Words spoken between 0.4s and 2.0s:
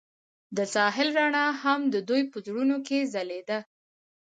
د ساحل رڼا هم د